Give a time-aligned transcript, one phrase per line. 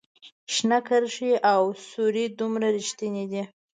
[0.53, 3.43] شنه کرښې او سورې دومره ریښتیني دي